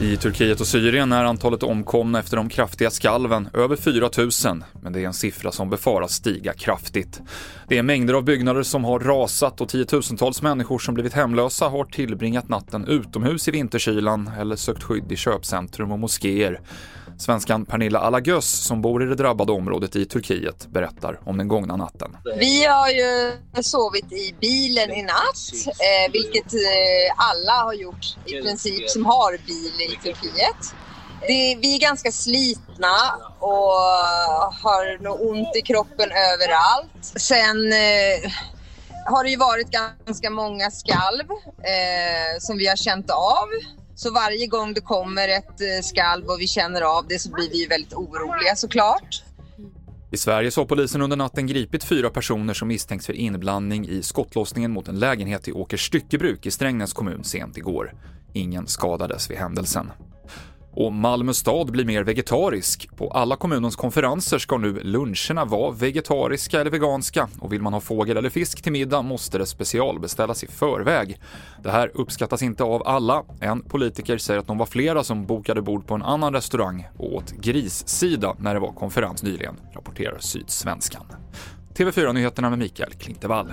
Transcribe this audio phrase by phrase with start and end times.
[0.00, 4.92] I Turkiet och Syrien är antalet omkomna efter de kraftiga skalven över 4 000, men
[4.92, 7.20] det är en siffra som befaras stiga kraftigt.
[7.68, 11.84] Det är mängder av byggnader som har rasat och tiotusentals människor som blivit hemlösa har
[11.84, 16.60] tillbringat natten utomhus i vinterkylan eller sökt skydd i köpcentrum och moskéer.
[17.20, 21.76] Svenskan Pernilla Alagös som bor i det drabbade området i Turkiet berättar om den gångna
[21.76, 22.16] natten.
[22.38, 23.32] Vi har ju
[23.62, 29.32] sovit i bilen i natt, eh, vilket eh, alla har gjort i princip som har
[29.46, 30.74] bil i Turkiet.
[31.20, 32.96] Det, vi är ganska slitna
[33.38, 33.72] och
[34.62, 37.04] har nog ont i kroppen överallt.
[37.16, 38.32] Sen eh,
[39.06, 41.30] har det ju varit ganska många skalv
[41.62, 43.48] eh, som vi har känt av.
[44.02, 47.50] Så varje gång det kommer ett eh, skalv och vi känner av det så blir
[47.50, 49.22] vi väldigt oroliga såklart.
[50.10, 54.02] I Sverige så har polisen under natten gripit fyra personer som misstänks för inblandning i
[54.02, 57.94] skottlossningen mot en lägenhet i Åkers styckebruk i Strängnäs kommun sent igår.
[58.32, 59.90] Ingen skadades vid händelsen.
[60.72, 62.88] Och Malmö stad blir mer vegetarisk.
[62.96, 67.80] På alla kommunens konferenser ska nu luncherna vara vegetariska eller veganska och vill man ha
[67.80, 71.20] fågel eller fisk till middag måste det specialbeställas i förväg.
[71.62, 73.24] Det här uppskattas inte av alla.
[73.40, 77.14] En politiker säger att de var flera som bokade bord på en annan restaurang och
[77.14, 81.06] åt grissida när det var konferens nyligen, rapporterar Sydsvenskan.
[81.74, 83.52] TV4-nyheterna med Mikael Klintevall.